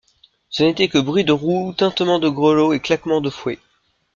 Ce 0.49 0.63
n'étaient 0.63 0.87
que 0.87 0.97
bruits 0.97 1.25
de 1.25 1.31
roues, 1.31 1.73
tintements 1.77 2.17
de 2.17 2.27
grelots 2.27 2.73
et 2.73 2.79
claquements 2.79 3.21
de 3.21 3.29
fouets. 3.29 3.59